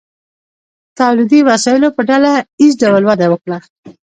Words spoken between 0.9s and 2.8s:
تولیدي وسایلو په ډله ایز